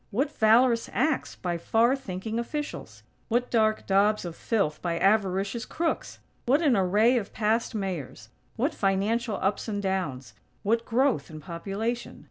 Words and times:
What 0.09 0.31
valorous 0.35 0.89
acts 0.93 1.35
by 1.35 1.59
far 1.59 1.95
thinking 1.95 2.39
officials! 2.39 3.03
What 3.27 3.51
dark 3.51 3.85
daubs 3.85 4.25
of 4.25 4.35
filth 4.35 4.81
by 4.81 4.97
avaricious 4.97 5.63
crooks! 5.63 6.17
What 6.47 6.63
an 6.63 6.75
array 6.75 7.17
of 7.19 7.33
past 7.33 7.75
Mayors; 7.75 8.29
what 8.55 8.73
financial 8.73 9.37
ups 9.43 9.67
and 9.67 9.79
downs; 9.79 10.33
what 10.63 10.85
growth 10.85 11.29
in 11.29 11.39
population. 11.39 12.19